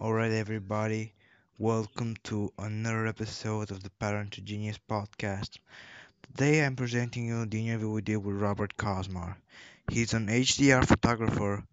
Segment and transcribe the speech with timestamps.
[0.00, 1.12] Alright, everybody,
[1.56, 5.58] welcome to another episode of the Parent to Genius podcast.
[6.22, 9.36] Today I'm presenting you the interview we did with Robert Cosmar.
[9.88, 11.64] He's an HDR photographer,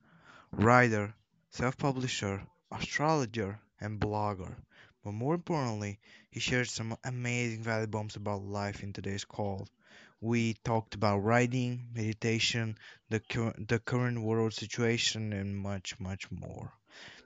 [0.51, 1.15] writer,
[1.49, 4.55] self publisher, astrologer, and blogger.
[5.03, 5.99] But more importantly,
[6.29, 9.67] he shared some amazing value bombs about life in today's call.
[10.21, 12.77] We talked about writing, meditation,
[13.09, 16.71] the, cur- the current world situation, and much, much more.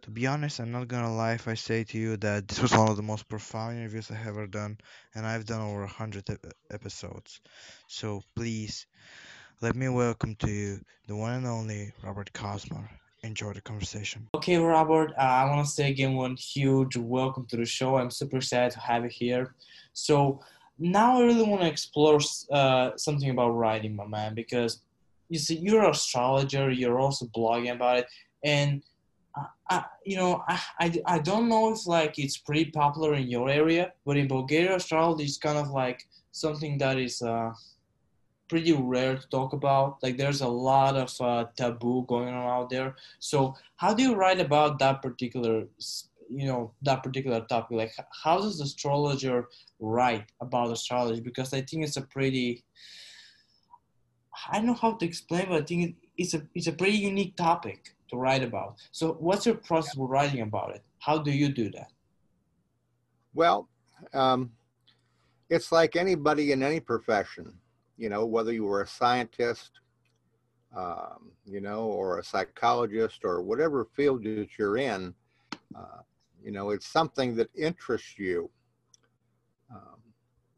[0.05, 2.71] To be honest, I'm not gonna lie if I say to you that this was
[2.73, 4.77] one of the most profound interviews I have ever done,
[5.15, 7.41] and I've done over a hundred ep- episodes.
[7.87, 8.85] So please,
[9.61, 12.87] let me welcome to you the one and only Robert Cosmar.
[13.23, 14.27] Enjoy the conversation.
[14.35, 17.97] Okay, Robert, uh, I want to say again one huge welcome to the show.
[17.97, 19.55] I'm super excited to have you here.
[19.93, 20.39] So
[20.77, 22.19] now I really want to explore
[22.51, 24.81] uh, something about writing, my man, because
[25.29, 28.05] you see, you're an astrologer, you're also blogging about it,
[28.43, 28.83] and
[29.69, 33.49] I, you know, I, I, I don't know if like it's pretty popular in your
[33.49, 37.51] area, but in Bulgaria, astrology is kind of like something that is uh,
[38.47, 40.01] pretty rare to talk about.
[40.03, 42.95] Like there's a lot of uh, taboo going on out there.
[43.19, 45.65] So how do you write about that particular,
[46.29, 47.77] you know, that particular topic?
[47.77, 49.47] Like how does the astrologer
[49.79, 51.21] write about astrology?
[51.21, 52.63] Because I think it's a pretty,
[54.51, 57.35] I don't know how to explain, but I think it's a it's a pretty unique
[57.35, 58.75] topic to write about.
[58.91, 60.83] So, what's your process for writing about it?
[60.99, 61.91] How do you do that?
[63.33, 63.67] Well,
[64.13, 64.51] um,
[65.49, 67.53] it's like anybody in any profession,
[67.97, 69.71] you know, whether you were a scientist,
[70.75, 75.13] um, you know, or a psychologist or whatever field that you're in,
[75.75, 76.01] uh,
[76.43, 78.49] you know, it's something that interests you.
[79.71, 79.99] Um,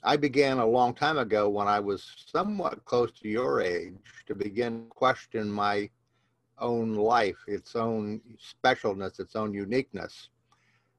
[0.04, 3.96] I began a long time ago when I was somewhat close to your age
[4.28, 5.90] to begin question my
[6.60, 8.22] own life, its own
[8.64, 10.30] specialness, its own uniqueness,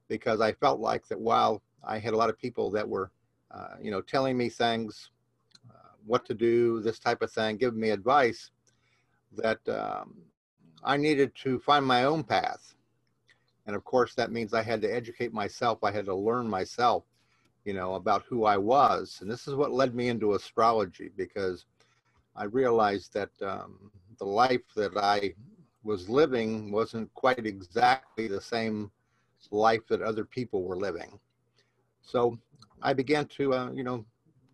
[0.09, 3.11] because I felt like that while I had a lot of people that were,
[3.51, 5.11] uh, you know, telling me things,
[5.71, 8.51] uh, what to do, this type of thing, giving me advice,
[9.37, 10.15] that um,
[10.83, 12.75] I needed to find my own path.
[13.67, 15.85] And of course, that means I had to educate myself.
[15.85, 17.05] I had to learn myself,
[17.65, 19.19] you know, about who I was.
[19.21, 21.67] And this is what led me into astrology because
[22.35, 25.35] I realized that um, the life that I
[25.83, 28.91] was living wasn't quite exactly the same
[29.51, 31.19] life that other people were living.
[32.03, 32.39] So
[32.83, 34.05] I began to, uh, you know,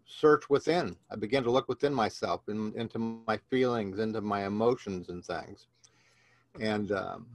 [0.07, 0.97] search within.
[1.11, 5.67] I began to look within myself and into my feelings, into my emotions and things.
[6.61, 7.27] And um,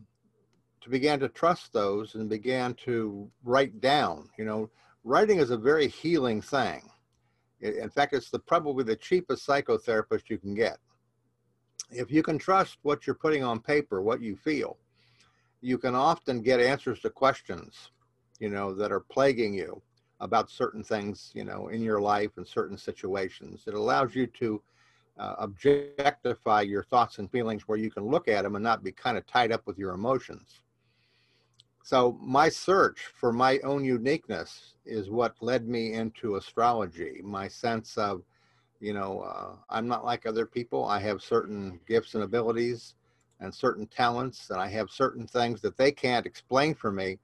[0.81, 4.69] to begin to trust those and began to write down, you know,
[5.03, 6.89] writing is a very healing thing.
[7.61, 10.77] In fact, it's the probably the cheapest psychotherapist you can get
[11.91, 14.77] if you can trust what you're putting on paper, what you feel,
[15.61, 17.91] you can often get answers to questions,
[18.39, 19.81] you know, that are plaguing you
[20.21, 23.63] about certain things, you know, in your life and certain situations.
[23.67, 24.61] It allows you to
[25.17, 28.91] uh, objectify your thoughts and feelings where you can look at them and not be
[28.91, 30.61] kind of tied up with your emotions.
[31.83, 37.97] So, my search for my own uniqueness is what led me into astrology, my sense
[37.97, 38.21] of
[38.79, 40.85] you know, uh, I'm not like other people.
[40.85, 42.95] I have certain gifts and abilities
[43.39, 47.19] and certain talents, and I have certain things that they can't explain for me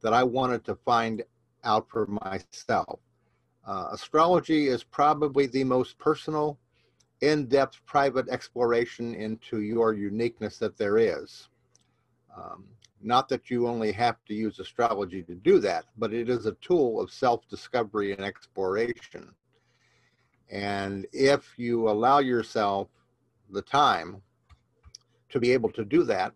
[0.00, 1.22] that I wanted to find
[1.64, 3.00] out for myself.
[3.66, 6.58] Uh, astrology is probably the most personal,
[7.20, 11.48] in depth, private exploration into your uniqueness that there is.
[12.36, 12.64] Um,
[13.00, 16.52] not that you only have to use astrology to do that, but it is a
[16.52, 19.34] tool of self discovery and exploration.
[20.50, 22.88] And if you allow yourself
[23.50, 24.22] the time
[25.30, 26.32] to be able to do that,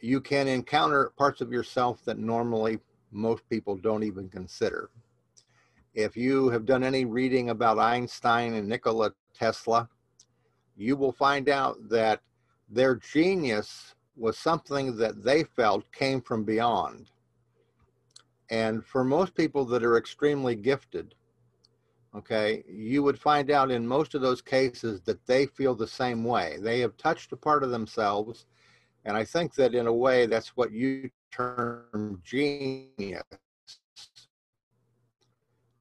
[0.00, 2.78] you can encounter parts of yourself that normally
[3.10, 4.90] most people don't even consider.
[5.94, 9.88] If you have done any reading about Einstein and Nikola Tesla,
[10.76, 12.20] you will find out that
[12.68, 17.10] their genius was something that they felt came from beyond.
[18.50, 21.14] And for most people that are extremely gifted,
[22.16, 26.24] okay, you would find out in most of those cases that they feel the same
[26.24, 26.56] way.
[26.60, 28.46] They have touched a part of themselves.
[29.04, 33.22] And I think that in a way, that's what you term genius.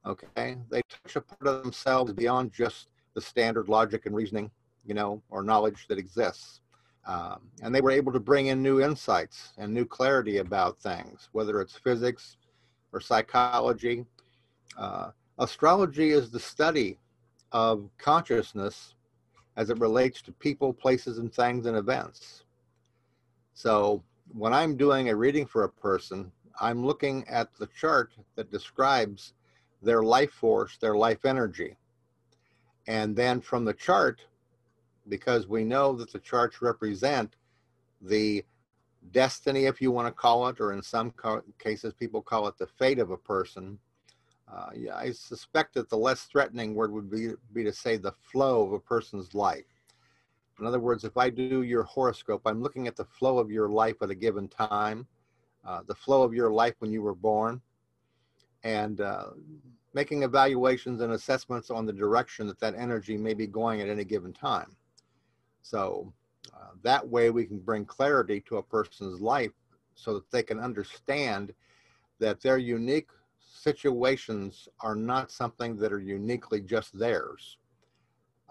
[0.06, 4.52] Okay, they touch a part of themselves beyond just the standard logic and reasoning,
[4.86, 6.62] you know, or knowledge that exists.
[7.08, 11.30] Um, and they were able to bring in new insights and new clarity about things,
[11.32, 12.38] whether it's physics
[12.92, 14.06] or psychology.
[14.78, 16.98] Uh, Astrology is the study
[17.52, 18.96] of consciousness
[19.58, 22.44] as it relates to people, places, and things and events.
[23.54, 24.02] So
[24.34, 29.34] when I'm doing a reading for a person, I'm looking at the chart that describes
[29.82, 31.76] their life force, their life energy.
[32.88, 34.22] And then from the chart,
[35.10, 37.36] because we know that the charts represent
[38.02, 38.44] the
[39.12, 41.14] destiny, if you want to call it, or in some
[41.60, 43.78] cases, people call it the fate of a person.
[44.52, 48.12] Uh, yeah, I suspect that the less threatening word would be, be to say the
[48.12, 49.66] flow of a person's life.
[50.60, 53.70] In other words, if I do your horoscope, I'm looking at the flow of your
[53.70, 55.08] life at a given time,
[55.66, 57.60] uh, the flow of your life when you were born,
[58.64, 59.32] and uh,
[59.94, 64.04] making evaluations and assessments on the direction that that energy may be going at any
[64.04, 64.76] given time.
[65.62, 66.14] So
[66.54, 69.52] uh, that way we can bring clarity to a person's life
[69.96, 71.54] so that they can understand
[72.20, 73.10] that their unique
[73.56, 77.58] situations are not something that are uniquely just theirs.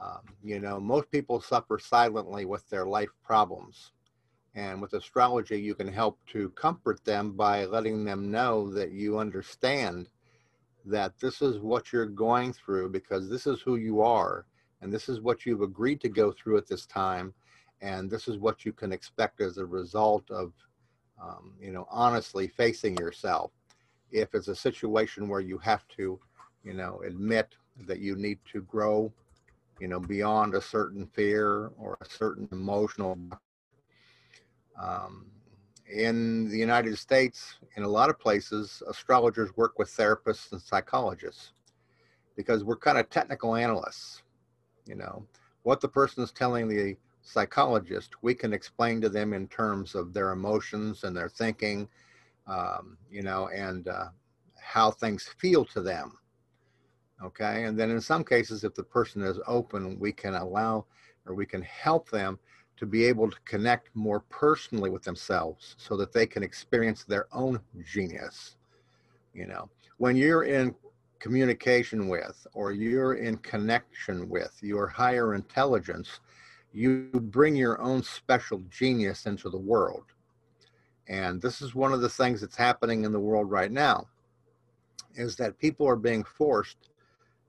[0.02, 3.92] Um, you know, most people suffer silently with their life problems.
[4.54, 9.18] And with astrology, you can help to comfort them by letting them know that you
[9.18, 10.08] understand
[10.84, 14.46] that this is what you're going through because this is who you are
[14.82, 17.32] and this is what you've agreed to go through at this time
[17.80, 20.52] and this is what you can expect as a result of
[21.22, 23.50] um, you know honestly facing yourself
[24.10, 26.18] if it's a situation where you have to
[26.62, 27.54] you know admit
[27.86, 29.12] that you need to grow
[29.80, 33.18] you know beyond a certain fear or a certain emotional
[34.80, 35.26] um,
[35.90, 41.52] in the United States, in a lot of places, astrologers work with therapists and psychologists
[42.36, 44.22] because we're kind of technical analysts.
[44.86, 45.24] You know,
[45.62, 50.12] what the person is telling the psychologist, we can explain to them in terms of
[50.12, 51.88] their emotions and their thinking,
[52.46, 54.06] um, you know, and uh,
[54.60, 56.18] how things feel to them.
[57.22, 57.64] Okay.
[57.64, 60.84] And then in some cases, if the person is open, we can allow
[61.26, 62.38] or we can help them
[62.76, 67.26] to be able to connect more personally with themselves so that they can experience their
[67.32, 68.56] own genius.
[69.32, 70.74] You know, when you're in
[71.20, 76.20] communication with or you're in connection with your higher intelligence,
[76.72, 80.04] you bring your own special genius into the world.
[81.08, 84.06] And this is one of the things that's happening in the world right now
[85.14, 86.90] is that people are being forced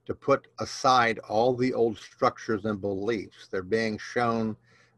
[0.05, 3.47] to put aside all the old structures and beliefs.
[3.49, 4.55] They're being shown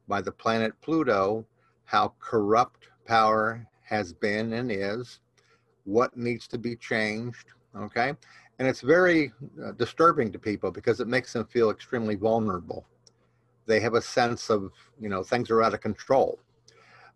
[0.08, 1.46] by the planet Pluto
[1.86, 5.20] how corrupt power has been and is,
[5.86, 8.14] what needs to be changed, okay?
[8.60, 9.32] And it's very
[9.64, 12.86] uh, disturbing to people because it makes them feel extremely vulnerable.
[13.66, 16.40] They have a sense of, you know, things are out of control.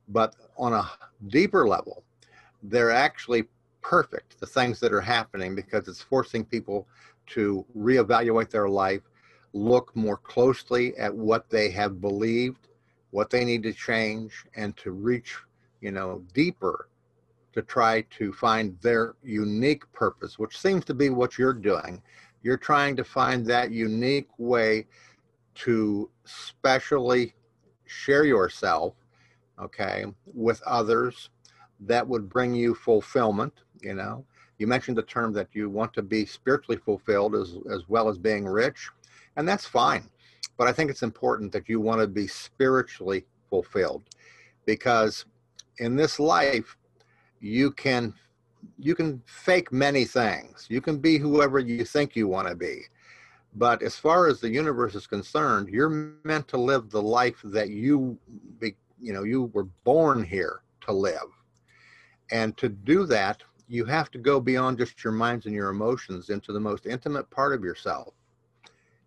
[0.08, 0.90] But on a
[1.28, 2.04] deeper level,
[2.64, 3.46] they're actually
[3.82, 6.88] perfect, the things that are happening, because it's forcing people
[7.26, 9.02] to reevaluate their life,
[9.54, 12.68] look more closely at what they have believed,
[13.10, 15.36] what they need to change and to reach,
[15.82, 16.88] you know, deeper
[17.54, 22.02] to try to find their unique purpose, which seems to be what you're doing.
[22.44, 24.86] You're trying to find that unique way
[25.56, 27.34] to specially
[27.88, 28.94] share yourself,
[29.62, 31.30] okay, with others
[31.82, 34.26] that would bring you fulfillment, you know.
[34.58, 38.18] You mentioned the term that you want to be spiritually fulfilled as, as well as
[38.18, 38.90] being rich,
[39.36, 40.10] and that's fine.
[40.58, 44.04] But I think it's important that you want to be spiritually fulfilled
[44.66, 45.26] because
[45.80, 46.78] in this life,
[47.40, 48.14] you can
[48.78, 50.68] you can fake many things.
[50.70, 52.84] You can be whoever you think you want to be.
[53.56, 57.70] But as far as the universe is concerned, you're meant to live the life that
[57.70, 58.18] you
[58.60, 61.30] be, you know, you were born here to live.
[62.32, 66.30] And to do that, you have to go beyond just your minds and your emotions
[66.30, 68.14] into the most intimate part of yourself.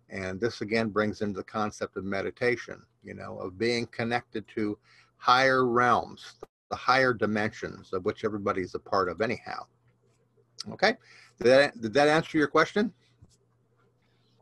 [0.09, 4.77] And this again brings into the concept of meditation, you know, of being connected to
[5.17, 6.35] higher realms,
[6.69, 9.65] the higher dimensions of which everybody's a part of anyhow.
[10.71, 10.95] Okay,
[11.39, 12.91] did that, did that answer your question?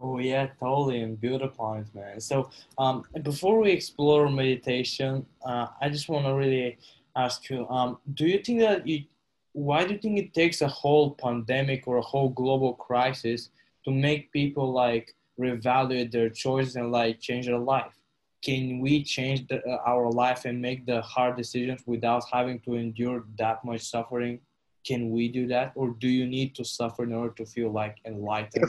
[0.04, 2.20] Oh yeah, totally, and build upon it, man.
[2.20, 6.78] So um, before we explore meditation, uh, I just want to really
[7.16, 9.06] ask you: um, Do you think that you,
[9.54, 13.50] why do you think it takes a whole pandemic or a whole global crisis
[13.86, 17.98] to make people like reevaluate their choices and like change their life?
[18.44, 22.76] Can we change the, uh, our life and make the hard decisions without having to
[22.76, 24.42] endure that much suffering?
[24.86, 28.00] Can we do that, or do you need to suffer in order to feel like
[28.06, 28.66] enlightened?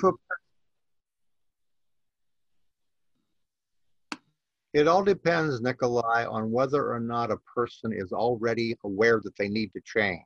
[4.75, 9.49] It all depends, Nikolai, on whether or not a person is already aware that they
[9.49, 10.21] need to change.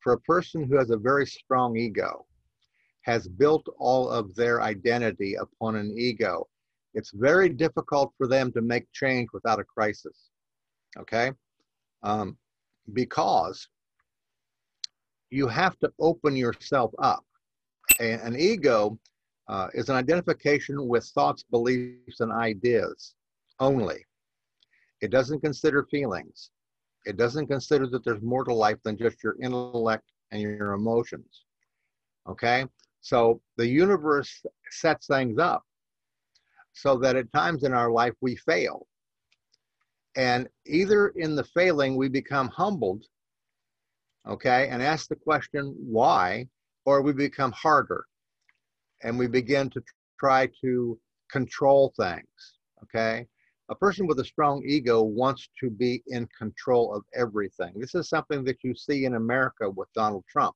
[0.00, 2.24] For a person who has a very strong ego,
[3.02, 6.48] has built all of their identity upon an ego.
[6.94, 10.30] It's very difficult for them to make change without a crisis,
[10.98, 11.32] okay?
[12.02, 12.38] Um,
[12.94, 13.68] because
[15.28, 17.24] you have to open yourself up.
[18.00, 18.98] An ego
[19.48, 23.14] uh, is an identification with thoughts, beliefs, and ideas
[23.60, 24.04] only.
[25.00, 26.50] It doesn't consider feelings.
[27.06, 31.44] It doesn't consider that there's more to life than just your intellect and your emotions.
[32.28, 32.66] Okay?
[33.00, 35.62] So the universe sets things up
[36.72, 38.86] so that at times in our life we fail.
[40.16, 43.04] And either in the failing we become humbled,
[44.28, 46.48] okay, and ask the question why,
[46.84, 48.04] or we become harder
[49.02, 49.82] and we begin to
[50.18, 50.98] try to
[51.30, 53.26] control things, okay?
[53.70, 57.72] A person with a strong ego wants to be in control of everything.
[57.76, 60.54] This is something that you see in America with Donald Trump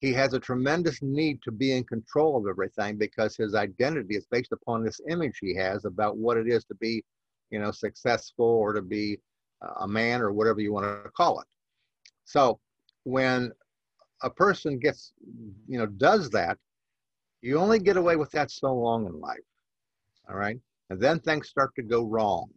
[0.00, 4.26] he has a tremendous need to be in control of everything because his identity is
[4.30, 7.02] based upon this image he has about what it is to be,
[7.50, 9.18] you know, successful or to be
[9.62, 11.46] uh, a man or whatever you want to call it.
[12.24, 12.60] So
[13.04, 13.52] when
[14.22, 15.12] a person gets,
[15.66, 16.58] you know, does that,
[17.40, 19.38] you only get away with that so long in life.
[20.28, 20.58] All right.
[20.90, 22.50] And then things start to go wrong.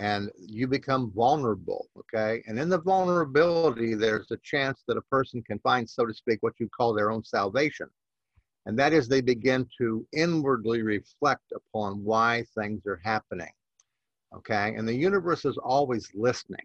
[0.00, 2.42] And you become vulnerable okay?
[2.46, 6.38] And in the vulnerability there's a chance that a person can find so to speak
[6.40, 7.88] what you call their own salvation.
[8.66, 13.50] And that is they begin to inwardly reflect upon why things are happening
[14.34, 14.74] okay?
[14.76, 16.64] And the universe is always listening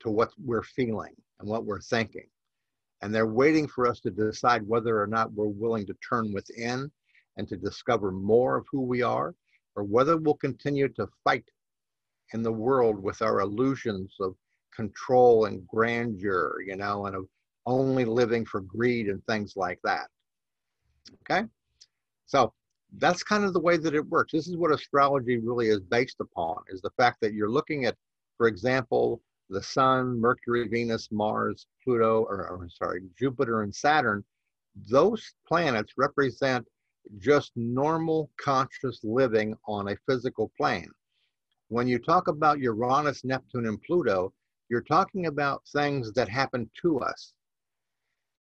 [0.00, 2.26] to what we're feeling and what we're thinking.
[3.02, 6.90] And they're waiting for us to decide whether or not we're willing to turn within
[7.36, 9.34] and to discover more of who we are
[9.76, 11.44] or whether we'll continue to fight
[12.32, 14.34] in the world with our illusions of
[14.74, 17.26] control and grandeur, you know, and of
[17.66, 20.08] only living for greed and things like that.
[21.22, 21.46] Okay?
[22.26, 22.52] So
[22.98, 24.32] that's kind of the way that it works.
[24.32, 27.96] This is what astrology really is based upon, is the fact that you're looking at,
[28.36, 34.24] for example, the sun, Mercury, Venus, Mars, Pluto, or, or sorry, Jupiter and Saturn.
[34.90, 36.66] Those planets represent
[37.18, 40.90] just normal conscious living on a physical plane
[41.72, 44.34] when you talk about Uranus, Neptune, and Pluto,
[44.68, 47.32] you're talking about things that happen to us,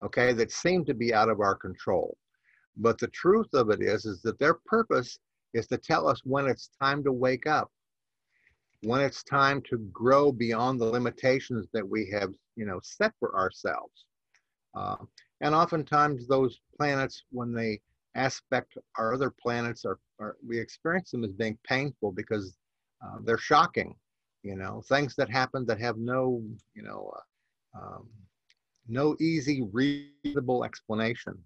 [0.04, 2.18] okay, that seem to be out of our control.
[2.76, 5.18] But the truth of it is, is that their purpose
[5.54, 7.72] is to tell us when it's time to wake up,
[8.82, 13.34] when it's time to grow beyond the limitations that we have, you know, set for
[13.34, 14.08] ourselves.
[14.76, 14.98] Uh,
[15.40, 17.80] and oftentimes those planets, when they
[18.16, 22.58] aspect our other planets, are, are we experience them as being painful because
[23.04, 23.96] uh, they're shocking,
[24.44, 26.42] you know, things that happen that have no,
[26.74, 28.10] you know, uh, um,
[28.88, 31.38] no easy, reasonable explanation,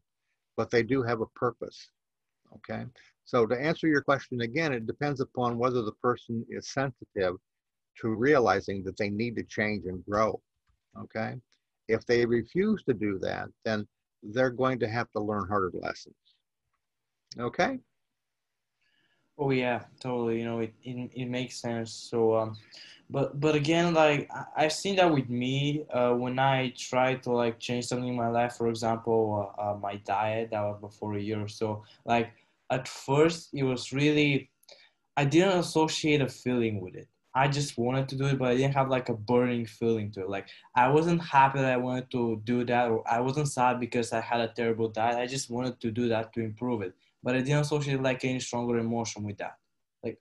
[0.57, 1.89] but they do have a purpose.
[2.55, 2.85] Okay.
[3.25, 7.35] So to answer your question again, it depends upon whether the person is sensitive
[8.01, 10.41] to realizing that they need to change and grow.
[10.97, 11.35] Okay.
[11.87, 13.87] If they refuse to do that, then
[14.23, 16.15] they're going to have to learn harder lessons.
[17.39, 17.79] Okay.
[19.37, 20.39] Oh yeah, totally.
[20.39, 21.91] You know, it, it, it makes sense.
[21.91, 22.57] So, um,
[23.09, 27.31] but but again, like I, have seen that with me uh, when I try to
[27.31, 28.55] like change something in my life.
[28.55, 31.83] For example, uh, uh, my diet that was before a year or so.
[32.05, 32.31] Like
[32.69, 34.49] at first, it was really
[35.17, 37.07] I didn't associate a feeling with it.
[37.33, 40.21] I just wanted to do it, but I didn't have like a burning feeling to
[40.21, 40.29] it.
[40.29, 44.13] Like I wasn't happy that I wanted to do that, or I wasn't sad because
[44.13, 45.17] I had a terrible diet.
[45.17, 46.93] I just wanted to do that to improve it
[47.25, 49.55] but I didn't associate like any stronger emotion with that.
[50.03, 50.19] Like,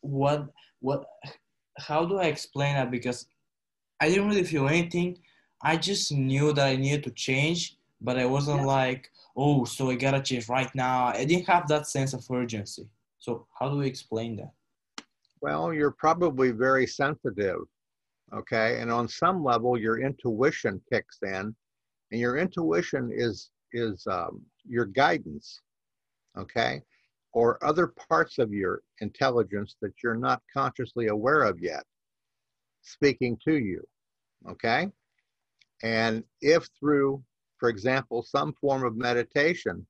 [0.00, 0.48] what,
[0.80, 1.04] what,
[1.78, 2.90] how do I explain that?
[2.90, 3.26] Because
[4.00, 5.18] I didn't really feel anything.
[5.62, 8.66] I just knew that I needed to change, but I wasn't yeah.
[8.66, 11.04] like, oh, so I gotta change right now.
[11.08, 12.88] I didn't have that sense of urgency.
[13.18, 14.52] So, how do we explain that?
[15.42, 17.60] Well, you're probably very sensitive,
[18.34, 18.80] okay?
[18.80, 21.54] And on some level, your intuition kicks in,
[22.10, 25.60] and your intuition is is um, your guidance
[26.38, 26.82] okay?
[27.32, 31.84] Or other parts of your intelligence that you're not consciously aware of yet
[32.82, 33.82] speaking to you,
[34.48, 34.90] okay?
[35.82, 37.22] And if through,
[37.58, 39.86] for example, some form of meditation,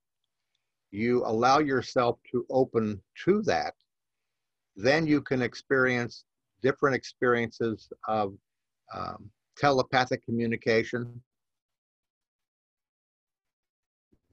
[0.91, 3.75] you allow yourself to open to that,
[4.77, 6.25] then you can experience
[6.63, 8.35] different experiences of
[8.95, 11.21] um, telepathic communication,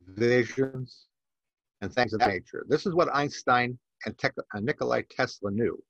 [0.08, 1.09] visions,
[1.82, 2.66] and things of that nature.
[2.68, 5.82] This is what Einstein and Te- uh, Nikolai Tesla knew.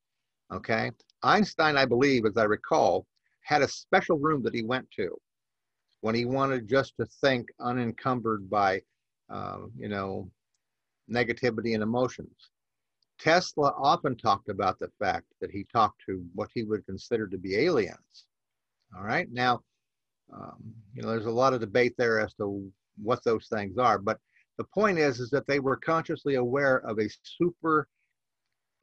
[0.51, 0.91] Okay,
[1.23, 3.05] Einstein, I believe, as I recall,
[3.43, 5.15] had a special room that he went to
[6.01, 8.81] when he wanted just to think unencumbered by,
[9.29, 10.29] uh, you know,
[11.11, 12.51] negativity and emotions.
[13.19, 17.37] Tesla often talked about the fact that he talked to what he would consider to
[17.37, 18.27] be aliens.
[18.95, 19.27] All right.
[19.31, 19.61] Now,
[20.31, 23.97] Um, you know, there's a lot of debate there as to what those things are,
[23.97, 24.19] but
[24.59, 27.87] the point is, is that they were consciously aware of a super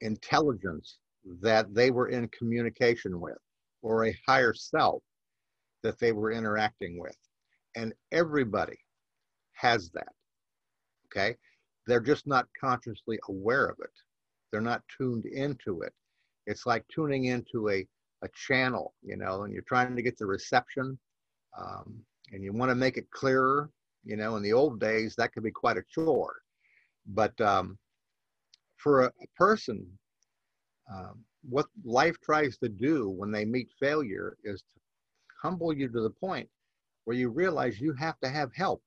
[0.01, 0.97] intelligence
[1.39, 3.37] that they were in communication with,
[3.83, 5.03] or a higher self
[5.83, 7.15] that they were interacting with.
[7.75, 8.77] And everybody
[9.53, 10.11] has that.
[11.05, 11.35] Okay.
[11.85, 13.93] They're just not consciously aware of it.
[14.51, 15.93] They're not tuned into it.
[16.47, 17.87] It's like tuning into a,
[18.23, 20.97] a channel, you know, and you're trying to get the reception
[21.55, 21.99] um,
[22.31, 23.69] and you want to make it clearer.
[24.07, 26.37] You know, in the old days, that could be quite a chore.
[27.07, 27.77] But um,
[28.77, 29.85] for a, a person,
[30.93, 34.81] um, what life tries to do when they meet failure is to
[35.41, 36.49] humble you to the point
[37.03, 38.81] where you realize you have to have help.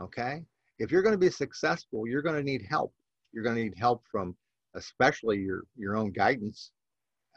[0.00, 0.44] Okay?
[0.78, 2.92] If you're going to be successful, you're going to need help.
[3.32, 4.36] You're going to need help from
[4.74, 6.72] especially your, your own guidance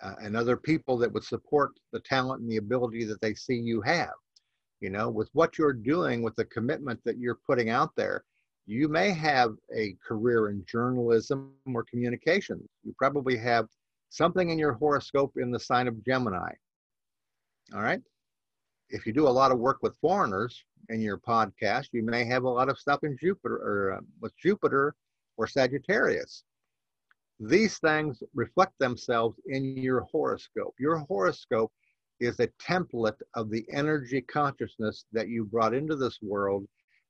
[0.03, 3.55] uh, and other people that would support the talent and the ability that they see
[3.55, 4.13] you have.
[4.81, 8.23] You know, with what you're doing, with the commitment that you're putting out there,
[8.65, 12.67] you may have a career in journalism or communications.
[12.83, 13.67] You probably have
[14.09, 16.51] something in your horoscope in the sign of Gemini.
[17.73, 18.01] All right.
[18.89, 22.43] If you do a lot of work with foreigners in your podcast, you may have
[22.43, 24.95] a lot of stuff in Jupiter or uh, with Jupiter
[25.37, 26.43] or Sagittarius.
[27.39, 30.75] These things reflect themselves in your horoscope.
[30.79, 31.71] Your horoscope
[32.19, 36.65] is a template of the energy consciousness that you brought into this world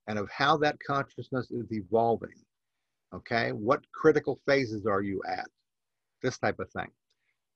[0.08, 2.44] and of how that consciousness is evolving.
[3.14, 5.48] Okay, what critical phases are you at?
[6.22, 6.90] This type of thing.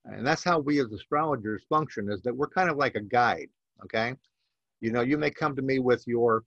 [0.05, 3.49] And that's how we as astrologers function is that we're kind of like a guide.
[3.83, 4.15] Okay,
[4.81, 6.43] you know, you may come to me with your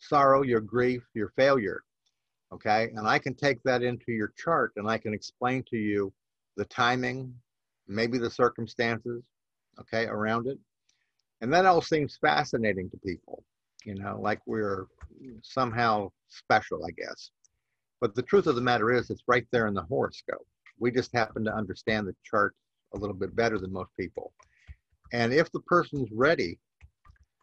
[0.00, 1.82] sorrow, your grief, your failure.
[2.52, 6.12] Okay, and I can take that into your chart and I can explain to you
[6.56, 7.34] the timing,
[7.88, 9.24] maybe the circumstances,
[9.80, 10.58] okay, around it.
[11.40, 13.44] And that all seems fascinating to people
[13.84, 14.86] you know, like we're
[15.42, 17.30] somehow special, I guess.
[18.00, 20.46] But the truth of the matter is, it's right there in the horoscope.
[20.78, 22.54] We just happen to understand the chart
[22.94, 24.32] a little bit better than most people.
[25.12, 26.58] And if the person's ready,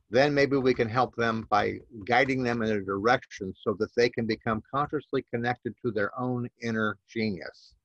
[0.10, 4.10] then maybe we can help them by guiding them in a direction so that they
[4.10, 7.76] can become consciously connected to their own inner genius.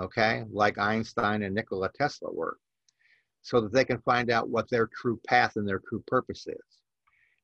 [0.00, 2.58] Okay, like Einstein and Nikola Tesla were,
[3.42, 6.80] so that they can find out what their true path and their true purpose is.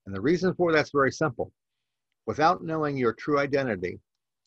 [0.06, 1.52] And the reason for that's very simple.
[2.26, 4.00] Without knowing your true identity,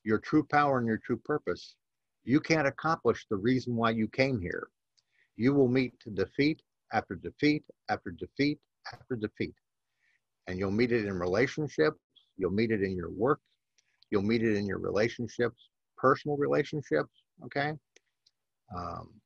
[0.03, 1.75] your true power, and your true purpose,
[2.23, 4.67] you can't accomplish the reason why you came here.
[5.35, 6.61] You will meet defeat
[6.93, 8.59] after defeat after defeat
[8.91, 9.55] after defeat.
[10.47, 11.99] And you'll meet it in relationships,
[12.37, 13.39] you'll meet it in your work,
[14.09, 17.11] you'll meet it in your relationships, personal relationships,
[17.45, 17.73] okay?
[18.75, 19.20] Um,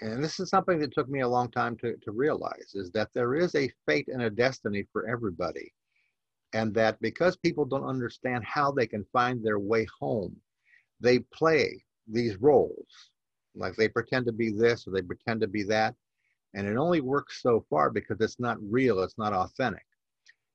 [0.00, 3.12] and this is something that took me a long time to, to realize is that
[3.12, 5.72] there is a fate and a destiny for everybody.
[6.52, 10.36] And that because people don't understand how they can find their way home
[11.00, 13.10] they play these roles.
[13.54, 15.94] Like they pretend to be this or they pretend to be that.
[16.54, 19.84] And it only works so far because it's not real it's not authentic.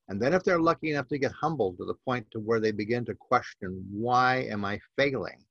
[0.07, 2.71] And then if they're lucky enough to get humbled to the point to where they
[2.71, 5.43] begin to question why am i failing?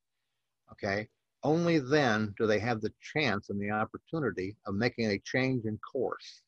[0.73, 1.09] Okay
[1.45, 5.79] only then do they have the chance and the opportunity of making a change in
[5.79, 6.43] course.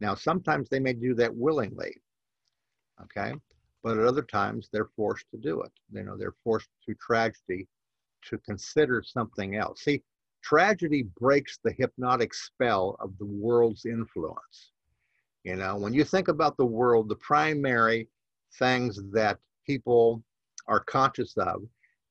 [0.00, 1.94] Now, sometimes they may do that willingly,
[3.02, 3.34] okay?
[3.82, 5.72] But at other times, they're forced to do it.
[5.92, 7.66] You know, they're forced through tragedy
[8.26, 9.82] to consider something else.
[9.82, 10.02] See,
[10.42, 14.72] tragedy breaks the hypnotic spell of the world's influence.
[15.44, 18.08] You know, when you think about the world, the primary
[18.58, 20.22] things that people
[20.68, 21.62] are conscious of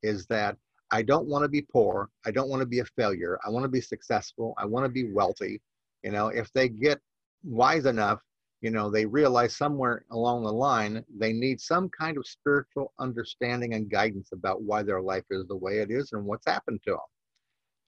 [0.01, 0.57] is that
[0.91, 2.09] I don't want to be poor.
[2.25, 3.39] I don't want to be a failure.
[3.45, 4.53] I want to be successful.
[4.57, 5.61] I want to be wealthy.
[6.03, 6.99] You know, if they get
[7.43, 8.21] wise enough,
[8.61, 13.73] you know, they realize somewhere along the line they need some kind of spiritual understanding
[13.73, 16.91] and guidance about why their life is the way it is and what's happened to
[16.91, 16.99] them.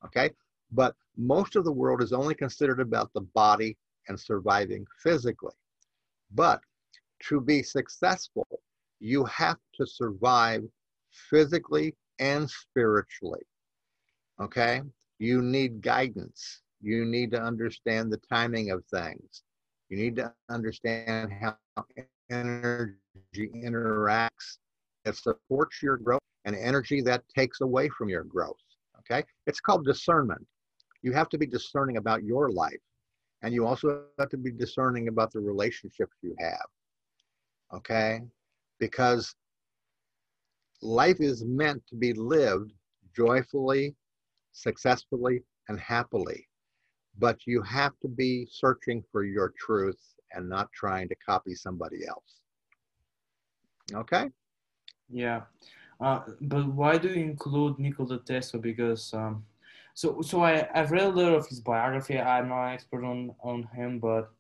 [0.06, 0.30] Okay?
[0.72, 5.54] But most of the world is only considered about the body and surviving physically.
[6.34, 6.62] But
[7.28, 8.48] to be successful,
[9.00, 10.64] you have to survive
[11.30, 13.42] physically and spiritually.
[14.40, 14.82] Okay?
[15.20, 16.62] You need guidance.
[16.82, 19.44] You need to understand the timing of things.
[19.90, 21.58] You need to understand how
[22.30, 22.96] energy
[23.36, 24.58] interacts.
[25.04, 28.56] It supports your growth and energy that takes away from your growth.
[29.00, 29.24] Okay?
[29.48, 30.46] It's called discernment.
[31.02, 32.80] You have to be discerning about your life.
[33.44, 36.66] And you also have to be discerning about the relationships you have.
[37.74, 38.22] Okay?
[38.80, 39.36] Because
[40.82, 42.72] life is meant to be lived
[43.16, 43.96] joyfully,
[44.52, 46.48] successfully, and happily.
[47.18, 50.00] but you have to be searching for your truth
[50.34, 52.40] and not trying to copy somebody else.
[53.94, 54.30] Okay?
[55.10, 55.42] Yeah.
[56.00, 58.60] Uh, but why do you include Nikola Tesla?
[58.60, 59.46] Because um,
[59.94, 62.20] so so I I've read a little of his biography.
[62.20, 64.32] I'm not an expert on on him, but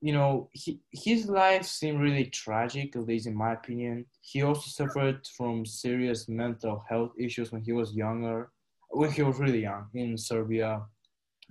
[0.00, 4.06] you know he, his life seemed really tragic, at least in my opinion.
[4.20, 8.50] He also suffered from serious mental health issues when he was younger,
[8.90, 10.82] when he was really young in Serbia.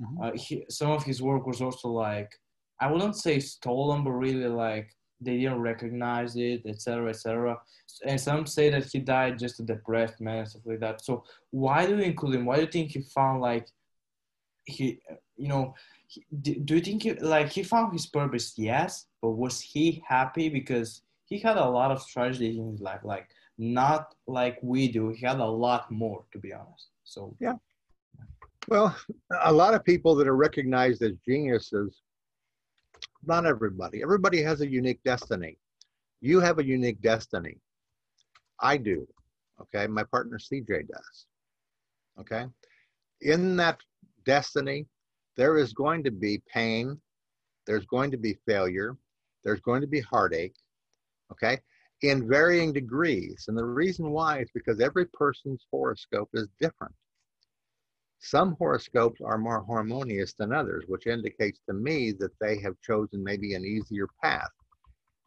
[0.01, 0.17] Mhm.
[0.23, 2.31] Uh, he, some of his work was also like
[2.79, 7.57] I wouldn't say stolen, but really like they didn't recognize it, etc., etc.
[8.05, 11.03] And some say that he died just a depressed man stuff like that.
[11.03, 12.45] So why do you include him?
[12.45, 13.67] Why do you think he found like
[14.65, 14.99] he,
[15.35, 15.73] you know,
[16.41, 18.53] do, do you think he, like he found his purpose?
[18.57, 23.01] Yes, but was he happy because he had a lot of tragedy in his life,
[23.03, 25.09] like not like we do.
[25.09, 26.89] He had a lot more, to be honest.
[27.03, 27.55] So yeah.
[28.67, 28.95] Well,
[29.43, 32.01] a lot of people that are recognized as geniuses,
[33.23, 34.01] not everybody.
[34.01, 35.57] Everybody has a unique destiny.
[36.21, 37.57] You have a unique destiny.
[38.59, 39.07] I do.
[39.61, 39.87] Okay.
[39.87, 41.25] My partner CJ does.
[42.19, 42.45] Okay.
[43.21, 43.79] In that
[44.25, 44.85] destiny,
[45.39, 46.99] there is going to be pain,
[47.65, 48.97] there's going to be failure,
[49.45, 50.55] there's going to be heartache.
[51.31, 51.57] Okay.
[52.01, 53.45] In varying degrees.
[53.47, 56.93] And the reason why is because every person's horoscope is different.
[58.19, 63.23] Some horoscopes are more harmonious than others, which indicates to me that they have chosen
[63.23, 64.51] maybe an easier path.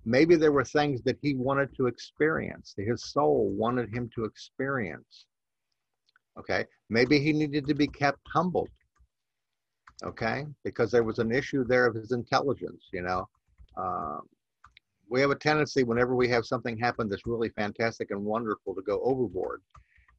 [0.05, 4.27] Maybe there were things that he wanted to experience, that his soul wanted him to
[4.27, 5.25] experience.
[6.39, 6.67] Okay.
[6.91, 8.69] Maybe he needed to be kept humbled.
[10.05, 10.47] Okay.
[10.65, 13.29] Because there was an issue there of his intelligence, you know.
[13.77, 14.23] Um,
[15.09, 18.83] we have a tendency whenever we have something happen that's really fantastic and wonderful to
[18.83, 19.61] go overboard.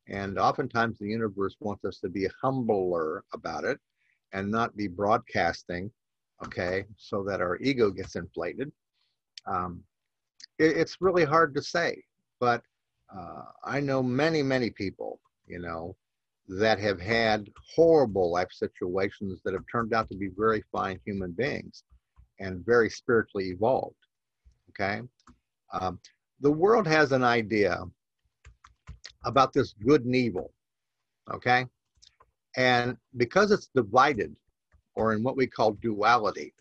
[0.08, 3.80] And oftentimes the universe wants us to be humbler about it
[4.34, 5.92] and not be broadcasting,
[6.46, 8.72] okay, so that our ego gets inflated.
[9.48, 9.84] Um,
[10.60, 12.04] it, it's really hard to say,
[12.40, 12.62] but
[13.16, 15.96] uh, I know many, many people, you know,
[16.48, 21.32] that have had horrible life situations that have turned out to be very fine human
[21.32, 21.84] beings
[22.40, 23.96] and very spiritually evolved.
[24.70, 25.02] Okay.
[25.72, 26.00] Um,
[26.42, 27.84] the world has an idea
[29.24, 30.52] about this good and evil.
[31.32, 31.66] Okay.
[32.58, 34.36] And because it's divided,
[34.96, 36.54] or in what we call duality,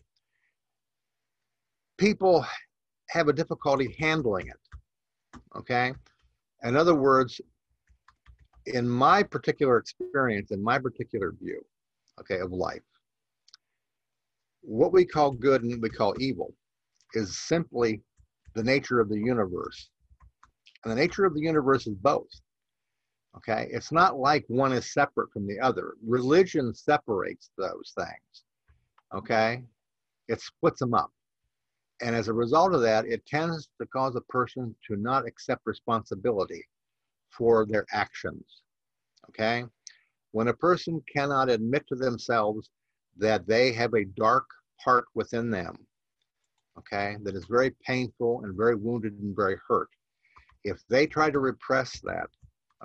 [1.97, 2.45] people
[3.09, 5.39] have a difficulty handling it.
[5.55, 5.93] Okay.
[6.63, 7.41] In other words,
[8.65, 11.61] in my particular experience, in my particular view,
[12.19, 12.81] okay, of life,
[14.61, 16.53] what we call good and we call evil
[17.13, 18.01] is simply
[18.55, 19.89] the nature of the universe.
[20.83, 22.29] And the nature of the universe is both.
[23.35, 25.95] Okay, it's not like one is separate from the other.
[26.05, 28.43] Religion separates those things.
[29.13, 29.63] Okay,
[30.27, 31.11] it splits them up.
[32.01, 35.61] And as a result of that, it tends to cause a person to not accept
[35.65, 36.63] responsibility
[37.37, 38.45] for their actions.
[39.29, 39.63] Okay,
[40.31, 42.69] when a person cannot admit to themselves
[43.17, 44.45] that they have a dark
[44.83, 45.75] part within them,
[46.77, 49.89] okay, that is very painful and very wounded and very hurt,
[50.63, 52.27] if they try to repress that,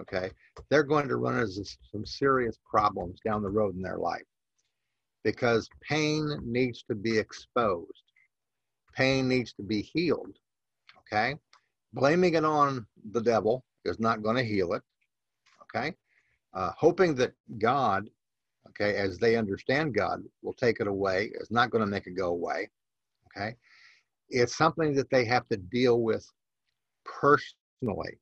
[0.01, 0.31] okay,
[0.69, 4.23] they're going to run into some serious problems down the road in their life
[5.25, 8.03] because pain needs to be exposed.
[8.95, 10.37] Pain needs to be healed,
[11.01, 11.35] okay?
[11.93, 14.83] Blaming it on the devil is not going to heal it,
[15.62, 15.94] okay?
[16.55, 18.09] Uh, hoping that God,
[18.68, 22.16] okay, as they understand God, will take it away is not going to make it
[22.16, 22.68] go away,
[23.27, 23.55] okay?
[24.29, 26.27] It's something that they have to deal with
[27.05, 28.18] personally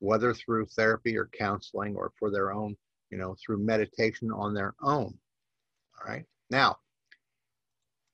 [0.00, 2.76] whether through therapy or counseling or for their own,
[3.10, 5.16] you know, through meditation on their own.
[5.98, 6.24] All right.
[6.50, 6.76] Now,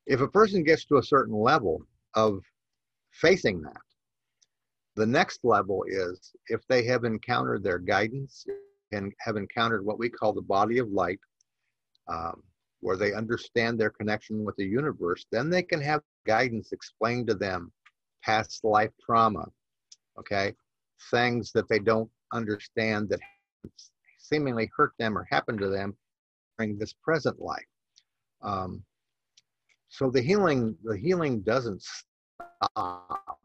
[0.06, 1.82] if a person gets to a certain level
[2.14, 2.40] of
[3.12, 3.80] facing that,
[4.96, 8.46] the next level is if they have encountered their guidance
[8.92, 11.18] and have encountered what we call the body of light,
[12.08, 12.42] um,
[12.80, 17.34] where they understand their connection with the universe, then they can have guidance explained to
[17.34, 17.72] them
[18.22, 19.46] past life trauma,
[20.18, 20.52] okay,
[21.10, 23.20] things that they don't understand that
[24.18, 25.96] seemingly hurt them or happen to them
[26.58, 27.64] during this present life.
[28.42, 28.82] Um,
[29.88, 33.38] so the healing, the healing doesn't stop.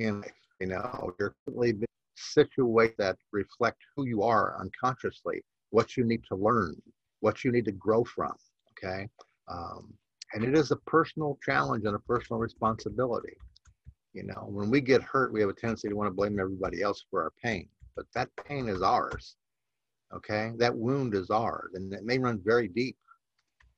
[0.00, 0.24] In
[0.60, 1.86] you know, you're constantly
[2.16, 6.74] situate that reflect who you are unconsciously, what you need to learn,
[7.20, 8.32] what you need to grow from.
[8.72, 9.06] Okay,
[9.48, 9.92] um,
[10.32, 13.36] and it is a personal challenge and a personal responsibility.
[14.14, 16.80] You know, when we get hurt, we have a tendency to want to blame everybody
[16.80, 19.36] else for our pain, but that pain is ours.
[20.14, 22.96] Okay, that wound is ours, and it may run very deep,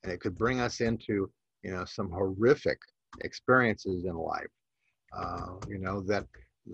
[0.04, 1.28] and it could bring us into
[1.64, 2.78] you know some horrific
[3.22, 4.46] experiences in life.
[5.16, 6.26] Uh, you know that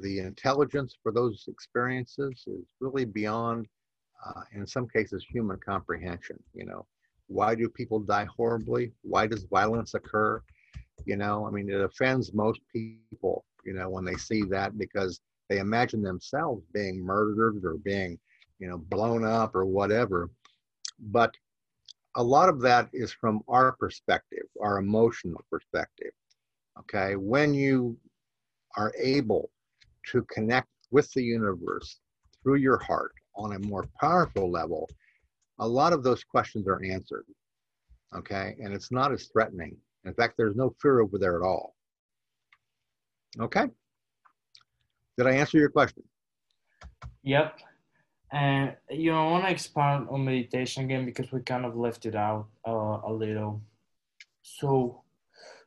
[0.02, 3.66] the intelligence for those experiences is really beyond,
[4.26, 6.38] uh, in some cases, human comprehension.
[6.54, 6.86] You know,
[7.28, 8.92] why do people die horribly?
[9.02, 10.42] Why does violence occur?
[11.06, 13.22] You know, I mean, it offends most people.
[13.38, 18.18] You know, when they see that because they imagine themselves being murdered or being,
[18.58, 20.30] you know, blown up or whatever.
[20.98, 21.34] But
[22.16, 26.12] a lot of that is from our perspective, our emotional perspective.
[26.80, 27.96] Okay, when you
[28.76, 29.50] are able
[30.10, 32.00] to connect with the universe
[32.42, 34.88] through your heart on a more powerful level,
[35.58, 37.24] a lot of those questions are answered.
[38.16, 39.76] Okay, and it's not as threatening.
[40.04, 41.74] In fact, there's no fear over there at all.
[43.38, 43.66] Okay,
[45.16, 46.02] did I answer your question?
[47.22, 47.58] Yep.
[48.32, 52.06] And you know, I want to expand on meditation again because we kind of left
[52.06, 53.62] it out uh, a little.
[54.42, 55.02] So,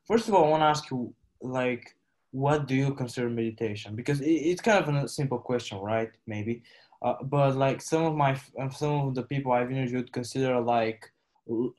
[0.05, 1.95] first of all, I want to ask you, like,
[2.31, 3.95] what do you consider meditation?
[3.95, 6.11] Because it, it's kind of a simple question, right?
[6.27, 6.63] Maybe,
[7.01, 8.39] uh, but like some of my
[8.75, 11.11] some of the people I've interviewed consider like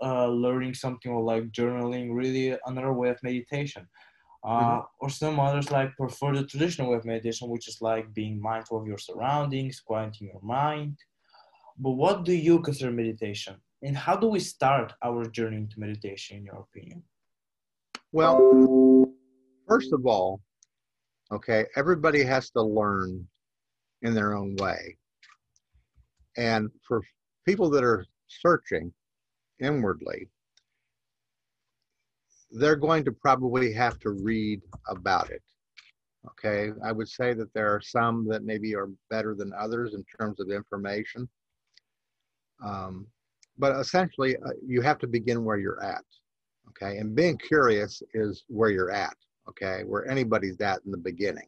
[0.03, 3.89] uh, learning something or like journaling really another way of meditation.
[4.45, 4.81] Uh, mm-hmm.
[4.99, 8.77] or some others like prefer the traditional way of meditation, which is like being mindful
[8.77, 10.99] of your surroundings, quieting your mind.
[11.79, 13.55] But what do you consider meditation?
[13.83, 17.05] And how do we start our journey into meditation, in your opinion?
[18.11, 19.07] Well,
[19.73, 20.43] first of all,
[21.33, 23.27] okay, everybody has to learn
[24.03, 24.99] in their own way.
[26.37, 27.01] And for
[27.47, 28.93] people that are searching
[29.61, 30.29] inwardly,
[32.51, 35.43] they're going to probably have to read about it.
[36.33, 40.05] Okay, I would say that there are some that maybe are better than others in
[40.21, 41.27] terms of information.
[42.63, 43.07] Um,
[43.59, 46.05] but essentially, uh, you have to begin where you're at.
[46.69, 49.17] Okay, and being curious is where you're at.
[49.49, 51.47] Okay, where anybody's at in the beginning.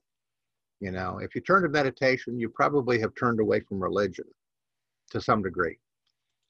[0.81, 4.27] You know, if you turn to meditation, you probably have turned away from religion
[5.11, 5.79] to some degree.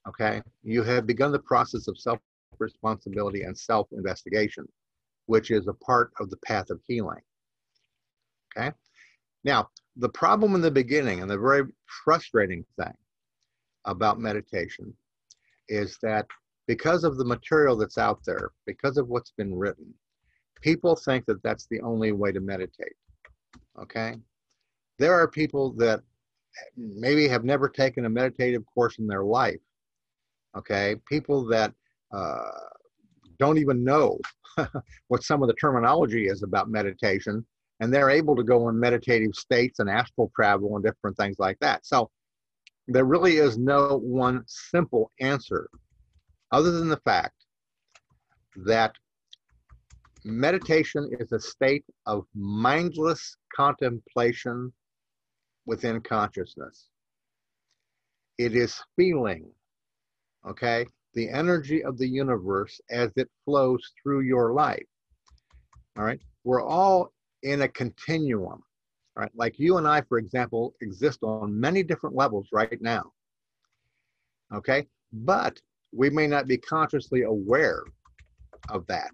[0.09, 2.19] Okay, you have begun the process of self
[2.59, 4.67] responsibility and self investigation,
[5.27, 7.21] which is a part of the path of healing.
[8.57, 8.73] Okay?
[9.45, 11.65] Now, the problem in the beginning and the very
[12.05, 12.95] frustrating thing
[13.85, 14.95] about meditation
[15.69, 16.27] is that
[16.67, 19.93] because of the material that's out there, because of what's been written,
[20.65, 22.97] people think that that's the only way to meditate.
[23.79, 24.15] Okay?
[24.99, 26.01] There are people that
[26.75, 29.61] maybe have never taken a meditative course in their life.
[30.57, 30.97] Okay?
[31.07, 31.75] People that
[32.13, 32.51] uh,
[33.39, 34.19] don't even know
[35.09, 37.45] what some of the terminology is about meditation,
[37.81, 41.59] and they're able to go in meditative states and astral travel and different things like
[41.61, 41.85] that.
[41.85, 42.11] So
[42.89, 45.69] there really is no one simple answer
[46.53, 47.35] other than the fact
[48.65, 48.95] that
[50.25, 54.73] meditation is a state of mindless contemplation
[55.67, 56.89] within consciousness.
[58.39, 59.51] It is feeling,
[60.49, 60.87] okay?
[61.15, 64.85] the energy of the universe as it flows through your life.
[65.97, 66.21] All right.
[66.43, 68.63] We're all in a continuum.
[69.17, 69.31] Right.
[69.35, 73.13] Like you and I, for example, exist on many different levels right now.
[74.53, 74.87] Okay.
[75.13, 75.61] But
[75.93, 77.85] we may not be consciously aware
[78.71, 79.11] of that.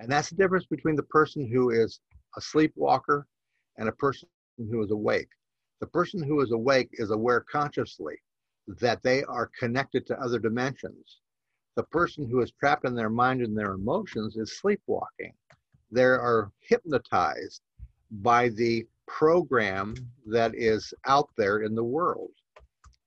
[0.00, 2.00] And that's the difference between the person who is
[2.36, 3.26] a sleepwalker
[3.78, 5.28] and a person who is awake.
[5.80, 8.16] The person who is awake is aware consciously
[8.78, 11.18] that they are connected to other dimensions.
[11.76, 15.32] The person who is trapped in their mind and their emotions is sleepwalking.
[15.90, 17.62] They are hypnotized
[18.10, 19.94] by the program
[20.26, 22.30] that is out there in the world,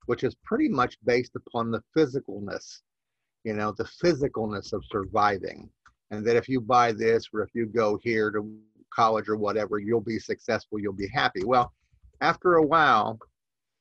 [0.06, 2.82] which is pretty much based upon the physicalness,
[3.44, 5.70] you know, the physicalness of surviving.
[6.14, 8.56] And that if you buy this or if you go here to
[8.94, 11.44] college or whatever, you'll be successful, you'll be happy.
[11.44, 11.72] Well,
[12.20, 13.18] after a while,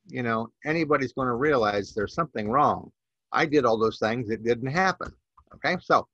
[0.07, 2.91] you know, anybody's going to realize there's something wrong.
[3.31, 5.11] I did all those things, it didn't happen.
[5.55, 6.07] Okay, so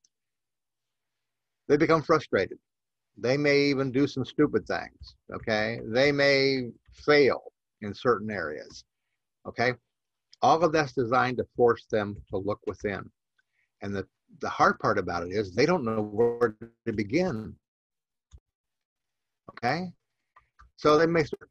[1.67, 2.57] they become frustrated.
[3.17, 5.15] They may even do some stupid things.
[5.33, 7.41] Okay, they may fail
[7.81, 8.83] in certain areas.
[9.47, 9.73] Okay,
[10.41, 13.09] all of that's designed to force them to look within.
[13.81, 14.05] And the,
[14.41, 17.55] the hard part about it is they don't know where to begin.
[19.51, 19.91] Okay,
[20.77, 21.49] so they may start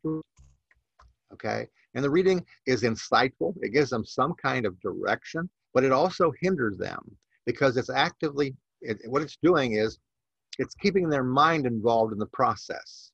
[1.33, 3.55] okay, and the reading is insightful.
[3.61, 7.01] It gives them some kind of direction, but it also hinders them
[7.45, 9.99] because it's actively, it, what it's doing is
[10.59, 13.13] it's keeping their mind involved in the process.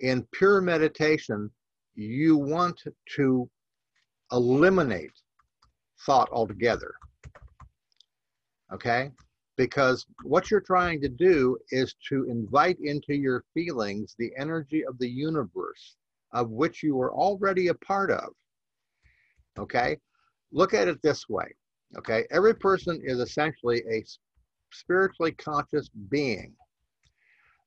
[0.00, 1.50] In pure meditation,
[1.94, 2.80] you want
[3.16, 3.50] to
[4.32, 5.12] eliminate
[6.04, 6.94] thought altogether.
[8.72, 9.10] Okay?
[9.56, 14.98] Because what you're trying to do is to invite into your feelings the energy of
[14.98, 15.96] the universe
[16.32, 18.30] of which you are already a part of.
[19.58, 19.96] Okay?
[20.52, 21.54] Look at it this way.
[21.96, 22.24] Okay?
[22.30, 24.04] Every person is essentially a
[24.72, 26.52] spiritually conscious being,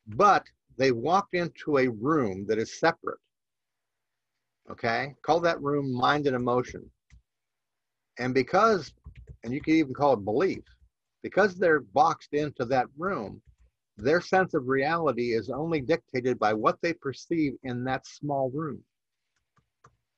[0.07, 0.43] but
[0.77, 3.19] they walked into a room that is separate.
[4.69, 5.15] Okay?
[5.25, 6.89] Call that room mind and emotion.
[8.19, 8.93] And because,
[9.43, 10.63] and you can even call it belief,
[11.23, 13.41] because they're boxed into that room,
[13.97, 18.84] their sense of reality is only dictated by what they perceive in that small room.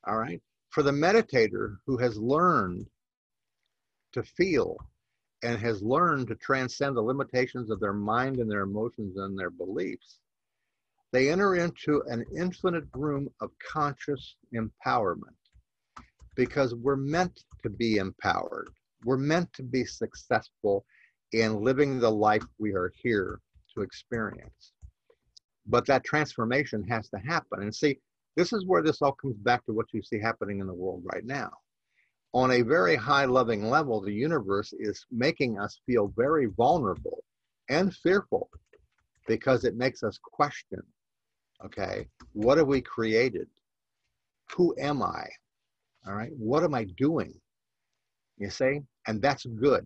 [0.06, 0.42] All right.
[0.70, 2.88] For the meditator who has learned
[4.14, 4.78] to feel
[5.44, 9.50] and has learned to transcend the limitations of their mind and their emotions and their
[9.50, 10.20] beliefs,
[11.12, 15.36] they enter into an infinite room of conscious empowerment
[16.36, 18.70] because we're meant to be empowered.
[19.04, 20.86] We're meant to be successful
[21.32, 23.40] in living the life we are here
[23.74, 24.74] to experience.
[25.68, 27.62] But that transformation has to happen.
[27.62, 28.00] And see,
[28.36, 31.04] this is where this all comes back to what you see happening in the world
[31.14, 31.52] right now.
[32.34, 37.24] On a very high loving level, the universe is making us feel very vulnerable
[37.70, 38.50] and fearful
[39.28, 40.82] because it makes us question
[41.66, 43.48] okay, what have we created?
[44.56, 45.28] Who am I?
[46.08, 47.34] All right, what am I doing?
[48.40, 48.80] You see?
[49.08, 49.86] And that's good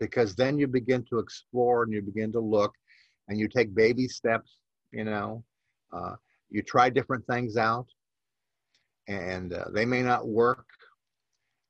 [0.00, 2.72] because then you begin to explore and you begin to look
[3.28, 4.56] and you take baby steps,
[4.92, 5.44] you know.
[5.92, 6.14] Uh,
[6.48, 7.86] you try different things out
[9.08, 10.66] and uh, they may not work.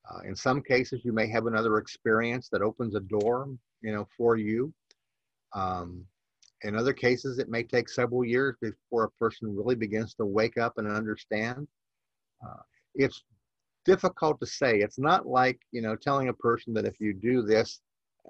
[0.09, 3.47] Uh, in some cases, you may have another experience that opens a door,
[3.81, 4.73] you know, for you.
[5.53, 6.05] Um,
[6.63, 10.57] in other cases, it may take several years before a person really begins to wake
[10.57, 11.67] up and understand.
[12.45, 12.61] Uh,
[12.95, 13.23] it's
[13.85, 14.79] difficult to say.
[14.79, 17.81] It's not like, you know, telling a person that if you do this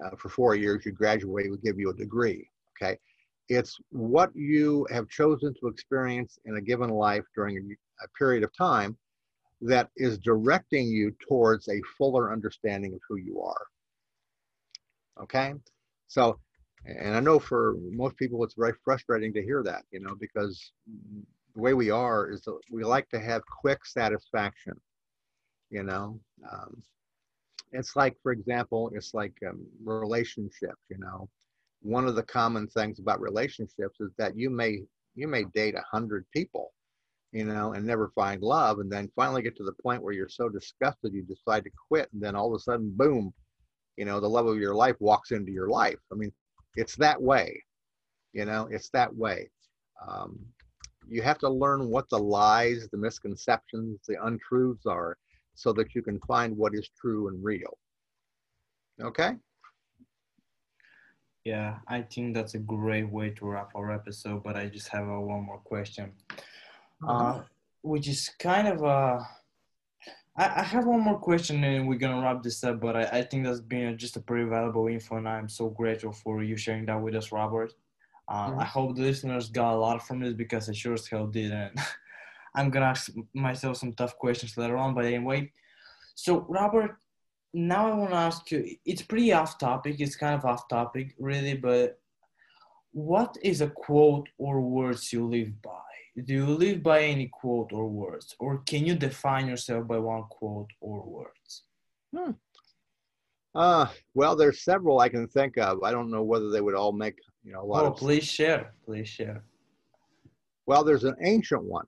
[0.04, 2.48] uh, for four years, you graduate, will give you a degree.
[2.76, 2.98] Okay.
[3.48, 8.44] It's what you have chosen to experience in a given life during a, a period
[8.44, 8.96] of time
[9.60, 13.66] that is directing you towards a fuller understanding of who you are.
[15.22, 15.54] Okay.
[16.08, 16.38] So
[16.84, 20.72] and I know for most people, it's very frustrating to hear that, you know, because
[21.54, 24.74] the way we are is that we like to have quick satisfaction,
[25.72, 26.20] you know.
[26.52, 26.82] Um,
[27.72, 31.28] it's like, for example, it's like um, relationships, you know.
[31.82, 34.82] One of the common things about relationships is that you may
[35.16, 36.72] you may date a hundred people,
[37.32, 40.28] you know, and never find love, and then finally get to the point where you're
[40.28, 43.32] so disgusted you decide to quit, and then all of a sudden, boom,
[43.96, 45.98] you know, the love of your life walks into your life.
[46.12, 46.32] I mean,
[46.76, 47.62] it's that way
[48.32, 49.50] you know it's that way
[50.08, 50.38] um,
[51.08, 55.16] you have to learn what the lies the misconceptions the untruths are
[55.54, 57.78] so that you can find what is true and real
[59.00, 59.32] okay
[61.44, 65.08] yeah i think that's a great way to wrap our episode but i just have
[65.08, 66.12] a, one more question
[67.06, 67.12] uh-huh.
[67.12, 67.42] uh,
[67.82, 69.26] which is kind of a
[70.36, 73.22] I, I have one more question and we're gonna wrap this up, but I, I
[73.22, 76.86] think that's been just a pretty valuable info and I'm so grateful for you sharing
[76.86, 77.72] that with us, Robert.
[78.28, 78.60] Uh, mm-hmm.
[78.60, 81.52] I hope the listeners got a lot from this because I sure as hell did
[81.52, 81.76] and
[82.54, 85.52] I'm gonna ask myself some tough questions later on, but anyway.
[86.14, 86.96] So Robert,
[87.54, 91.54] now I wanna ask you, it's pretty off topic, it's kind of off topic really,
[91.54, 91.98] but
[92.92, 95.80] what is a quote or words you live by?
[96.24, 100.24] do you live by any quote or words or can you define yourself by one
[100.24, 101.62] quote or words
[102.14, 102.32] hmm.
[103.54, 106.92] uh well there's several i can think of i don't know whether they would all
[106.92, 109.42] make you know a lot oh, of please share please share
[110.66, 111.86] well there's an ancient one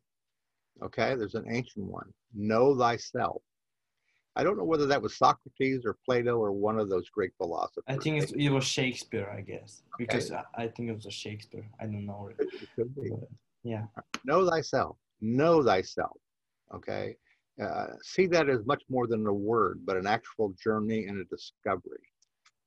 [0.83, 3.43] okay there's an ancient one know thyself
[4.37, 7.85] i don't know whether that was socrates or plato or one of those great philosophers
[7.89, 10.05] i think it was shakespeare i guess okay.
[10.05, 13.11] because I, I, think it was a shakespeare i don't know it, it could be
[13.11, 13.29] but,
[13.65, 13.85] yeah.
[14.25, 14.97] Know thyself.
[15.21, 16.17] Know thyself.
[16.73, 17.17] Okay.
[17.61, 21.25] Uh, see that as much more than a word, but an actual journey and a
[21.25, 22.07] discovery.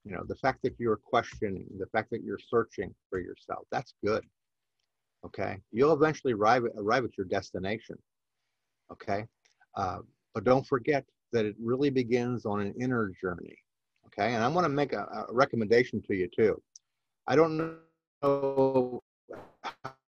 [0.03, 3.93] You know, the fact that you're questioning, the fact that you're searching for yourself, that's
[4.03, 4.24] good.
[5.28, 5.57] Okay.
[5.71, 7.97] You'll eventually arrive, arrive at your destination.
[8.91, 9.25] Okay.
[9.75, 9.99] Uh,
[10.34, 11.03] but don't forget
[11.34, 13.55] that it really begins on an inner journey.
[14.07, 14.34] Okay.
[14.34, 16.61] And I want to make a, a recommendation to you too.
[17.28, 17.78] I don't
[18.21, 19.01] know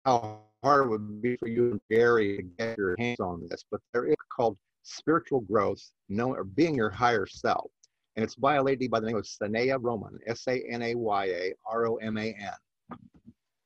[0.04, 3.64] how hard it would be for you and Gary to get your hands on this,
[3.70, 7.70] but there is called spiritual growth, knowing or being your higher self.
[8.16, 10.94] And it's by a lady by the name of Sanaya Roman, S-A-N-A-Y-A-R-O-M-A-N.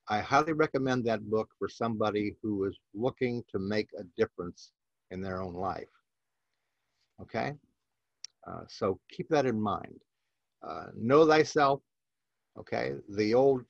[0.10, 4.72] I highly recommend that book for somebody who is looking to make a difference
[5.12, 5.90] in their own life.
[7.22, 7.56] Okay?
[8.48, 10.00] Uh, so keep that in mind.
[10.66, 11.82] Uh, know thyself.
[12.58, 12.94] Okay?
[13.10, 13.66] The old,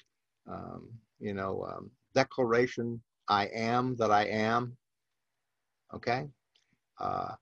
[0.47, 4.77] um, you know, um, declaration, I am that I am.
[5.93, 6.27] Okay?
[6.99, 7.33] Uh,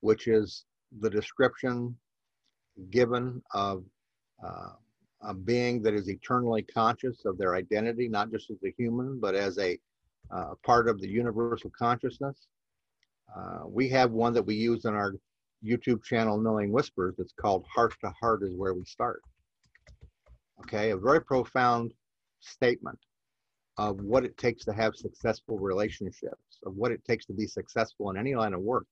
[0.00, 0.64] which is
[1.00, 1.96] the description
[2.90, 3.84] given of
[4.44, 4.72] uh,
[5.22, 9.34] a being that is eternally conscious of their identity, not just as a human, but
[9.34, 9.78] as a
[10.30, 12.46] uh, part of the universal consciousness.
[13.34, 15.14] Uh, we have one that we use in our
[15.64, 17.14] YouTube channel, Knowing Whispers.
[17.18, 19.22] It's called Heart to Heart is where we start.
[20.60, 21.92] Okay, a very profound
[22.40, 22.98] statement
[23.78, 28.10] of what it takes to have successful relationships, of what it takes to be successful
[28.10, 28.86] in any line of work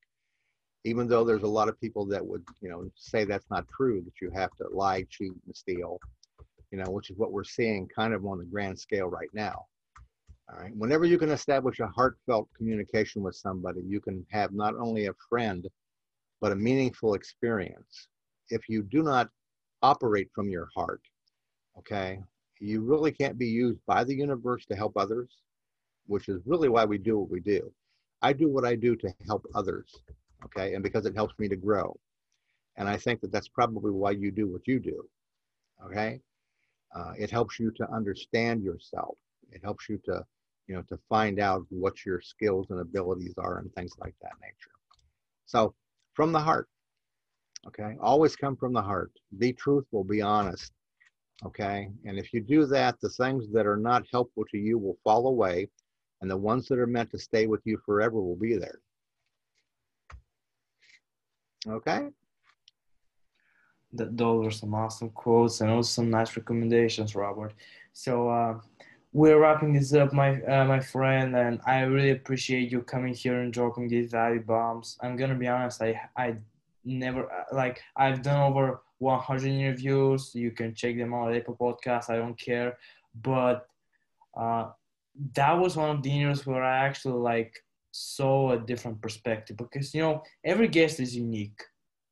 [0.84, 4.02] even though there's a lot of people that would you know say that's not true
[4.04, 5.98] that you have to lie cheat and steal
[6.70, 9.66] you know which is what we're seeing kind of on the grand scale right now.
[10.52, 10.74] All right.
[10.76, 15.14] Whenever you can establish a heartfelt communication with somebody you can have not only a
[15.28, 15.66] friend
[16.40, 18.08] but a meaningful experience.
[18.48, 19.28] If you do not
[19.82, 21.00] operate from your heart
[21.78, 22.20] okay
[22.58, 25.38] you really can't be used by the universe to help others
[26.06, 27.72] which is really why we do what we do.
[28.22, 29.94] I do what i do to help others
[30.44, 31.98] okay and because it helps me to grow.
[32.76, 35.08] And i think that that's probably why you do what you do
[35.84, 36.20] okay
[36.94, 39.16] uh, it helps you to understand yourself.
[39.52, 40.24] It helps you to
[40.66, 44.32] you know to find out what your skills and abilities are and things like that
[44.40, 44.74] nature.
[45.46, 45.74] So
[46.14, 46.68] from the heart
[47.66, 47.96] okay?
[48.00, 49.12] Always come from the heart.
[49.38, 50.72] Be truthful be honest
[51.44, 51.88] okay?
[52.04, 55.26] And if you do that the things that are not helpful to you will fall
[55.26, 55.68] away
[56.20, 58.80] and the ones that are meant to stay with you forever will be there.
[61.66, 62.08] Okay.
[63.96, 67.54] Th- those are some awesome quotes and also some nice recommendations, Robert.
[67.92, 68.60] So uh,
[69.12, 73.40] we're wrapping this up, my uh, my friend, and I really appreciate you coming here
[73.40, 74.96] and dropping these value bombs.
[75.02, 76.36] I'm gonna be honest, I I
[76.84, 80.32] never uh, like I've done over 100 interviews.
[80.34, 82.10] You can check them out at Apple Podcast.
[82.10, 82.78] I don't care,
[83.22, 83.66] but
[84.36, 84.70] uh,
[85.34, 87.54] that was one of the interviews where I actually like
[87.92, 91.60] saw a different perspective because you know every guest is unique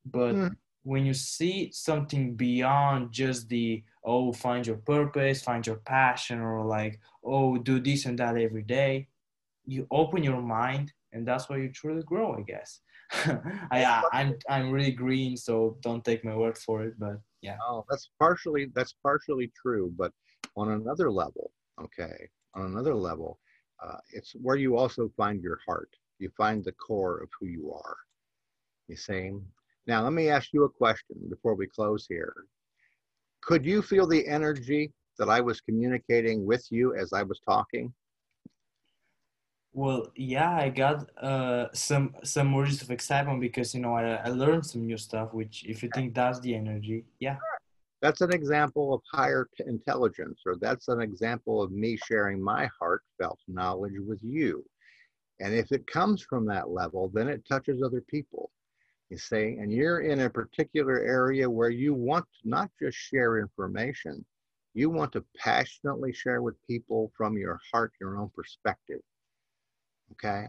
[0.04, 0.56] but mm.
[0.88, 6.64] When you see something beyond just the oh find your purpose find your passion or
[6.64, 9.06] like oh do this and that every day
[9.64, 12.80] you open your mind and that's where you truly grow i guess
[13.70, 17.84] I, i'm i'm really green so don't take my word for it but yeah oh
[17.88, 20.12] that's partially that's partially true but
[20.56, 23.38] on another level okay on another level
[23.82, 25.90] uh, it's where you also find your heart.
[26.18, 27.96] You find the core of who you are.
[28.88, 29.32] You see?
[29.88, 32.34] Now, let me ask you a question before we close here.
[33.42, 37.94] Could you feel the energy that I was communicating with you as I was talking?
[39.72, 44.28] Well, yeah, I got uh, some some words of excitement because you know I, I
[44.28, 45.32] learned some new stuff.
[45.32, 47.36] Which, if you think that's the energy, yeah.
[48.02, 53.40] That's an example of higher intelligence, or that's an example of me sharing my heartfelt
[53.48, 54.64] knowledge with you.
[55.40, 58.50] And if it comes from that level, then it touches other people.
[59.10, 63.38] You see, and you're in a particular area where you want to not just share
[63.38, 64.24] information,
[64.74, 69.00] you want to passionately share with people from your heart your own perspective.
[70.12, 70.46] Okay?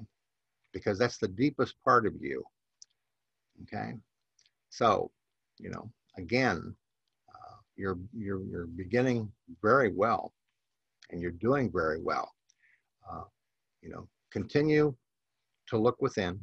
[0.73, 2.43] Because that's the deepest part of you.
[3.63, 3.93] Okay?
[4.69, 5.09] So,
[5.57, 6.75] you know, again,
[7.79, 9.31] you're you're you're beginning
[9.63, 10.33] very well,
[11.09, 12.29] and you're doing very well.
[13.09, 13.23] Uh,
[13.81, 14.93] you know, continue
[15.67, 16.39] to look within.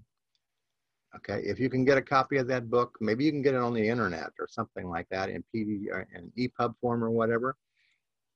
[1.14, 3.60] Okay, if you can get a copy of that book, maybe you can get it
[3.60, 7.10] on the internet or something like that in PD or uh, in EPUB form or
[7.10, 7.56] whatever.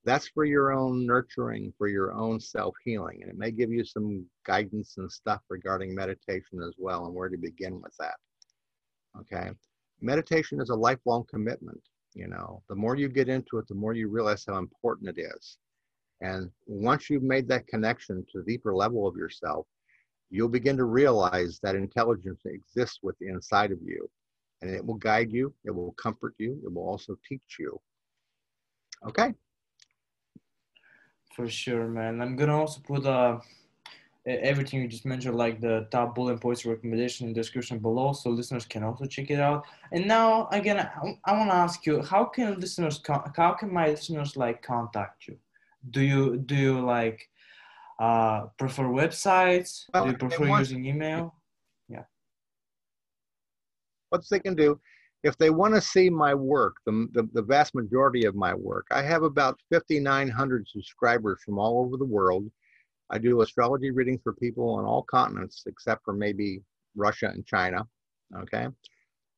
[0.04, 3.84] That's for your own nurturing, for your own self healing, and it may give you
[3.84, 8.16] some guidance and stuff regarding meditation as well and where to begin with that.
[9.18, 9.50] Okay,
[10.00, 11.82] meditation is a lifelong commitment
[12.14, 15.20] you know the more you get into it the more you realize how important it
[15.20, 15.58] is
[16.20, 19.66] and once you've made that connection to the deeper level of yourself
[20.30, 24.08] you'll begin to realize that intelligence exists within inside of you
[24.62, 27.78] and it will guide you it will comfort you it will also teach you
[29.06, 29.34] okay
[31.34, 33.40] for sure man i'm gonna also put a
[34.28, 38.12] uh, everything you just mentioned, like the top bullet points recommendation in the description below,
[38.12, 39.64] so listeners can also check it out.
[39.92, 43.00] And now, again, I, I want to ask you, how can listeners,
[43.34, 45.38] how can my listeners like contact you?
[45.88, 47.29] Do you do you like
[48.00, 49.84] uh, prefer websites?
[49.94, 51.34] Well, do you prefer want, using email?
[51.88, 52.04] Yeah.
[54.08, 54.80] What they can do,
[55.22, 58.86] if they want to see my work, the, the, the vast majority of my work,
[58.90, 62.50] I have about 5,900 subscribers from all over the world
[63.10, 66.62] I do astrology readings for people on all continents except for maybe
[66.94, 67.86] Russia and China.
[68.36, 68.68] Okay.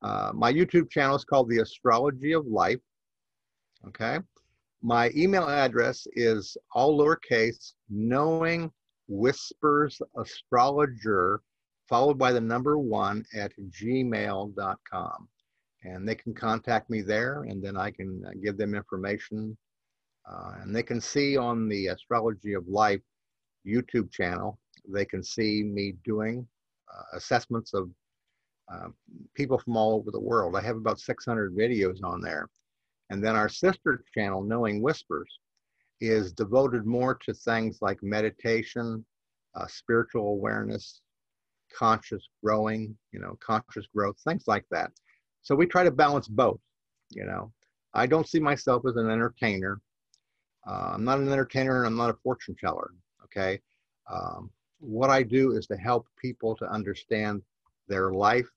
[0.03, 2.79] Uh, my YouTube channel is called The Astrology of Life.
[3.87, 4.19] Okay.
[4.85, 8.69] My email address is all lowercase, knowing
[9.07, 11.41] whispers astrologer,
[11.87, 15.29] followed by the number one at gmail.com.
[15.83, 19.57] And they can contact me there, and then I can uh, give them information.
[20.29, 23.01] Uh, and they can see on the Astrology of Life
[23.65, 26.45] YouTube channel, they can see me doing
[26.93, 27.89] uh, assessments of
[28.73, 28.89] uh,
[29.33, 30.57] people from all over the world.
[30.57, 32.49] I have about 600 videos on there.
[33.09, 35.39] And then our sister channel, Knowing Whispers,
[36.01, 39.05] is devoted more to things like meditation,
[39.55, 41.01] uh, spiritual awareness,
[41.73, 44.91] conscious growing, you know, conscious growth, things like that.
[45.41, 46.59] So we try to balance both,
[47.09, 47.51] you know.
[47.93, 49.79] I don't see myself as an entertainer.
[50.67, 52.91] Uh, I'm not an entertainer and I'm not a fortune teller,
[53.25, 53.59] okay?
[54.11, 54.49] Um,
[54.79, 57.41] what I do is to help people to understand
[57.87, 58.49] their life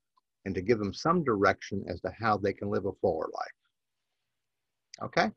[0.44, 3.55] and to give them some direction as to how they can live a fuller life.
[5.02, 5.30] Okay?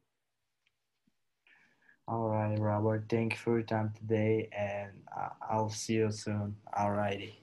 [2.07, 3.05] All right, Robert.
[3.10, 6.55] Thank you for your time today, and uh, I'll see you soon.
[6.76, 7.39] All righty.